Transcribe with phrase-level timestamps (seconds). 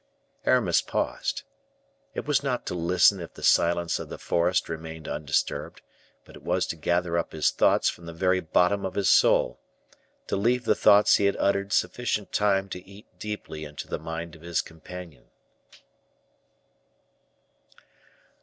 [0.47, 1.43] Aramis paused.
[2.15, 5.83] It was not to listen if the silence of the forest remained undisturbed,
[6.25, 9.59] but it was to gather up his thoughts from the very bottom of his soul
[10.25, 14.35] to leave the thoughts he had uttered sufficient time to eat deeply into the mind
[14.35, 15.29] of his companion.